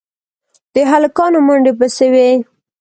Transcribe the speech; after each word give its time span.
د 0.73 0.75
هلکانو 0.91 1.37
منډې 1.47 1.73
پسې 1.79 2.07
وې. 2.13 2.29